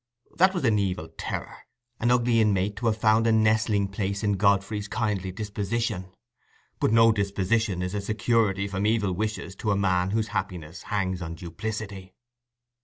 [0.37, 4.87] That was an evil terror—an ugly inmate to have found a nestling place in Godfrey's
[4.87, 6.07] kindly disposition;
[6.79, 11.21] but no disposition is a security from evil wishes to a man whose happiness hangs
[11.21, 12.15] on duplicity.